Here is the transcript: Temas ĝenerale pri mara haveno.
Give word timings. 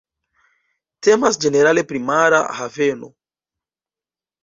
Temas 1.09 1.37
ĝenerale 1.45 1.85
pri 1.91 2.03
mara 2.09 2.43
haveno. 2.65 3.15